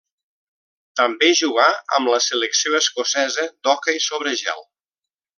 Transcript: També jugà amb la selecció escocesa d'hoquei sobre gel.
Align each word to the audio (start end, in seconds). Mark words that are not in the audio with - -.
També 0.99 1.27
jugà 1.41 1.67
amb 1.97 2.11
la 2.13 2.21
selecció 2.29 2.73
escocesa 2.81 3.45
d'hoquei 3.67 4.01
sobre 4.07 4.33
gel. 4.45 4.65